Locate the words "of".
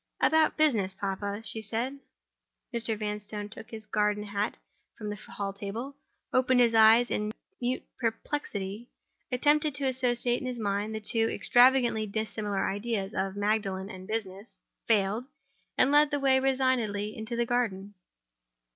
13.13-13.35